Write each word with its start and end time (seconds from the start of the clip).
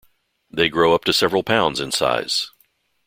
They 0.49 0.67
grow 0.67 0.95
up 0.95 1.03
to 1.03 1.13
several 1.13 1.43
pounds 1.43 1.79
in 1.79 1.91
size. 1.91 2.49